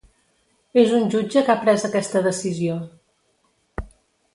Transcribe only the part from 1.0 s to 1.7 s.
un jutge que ha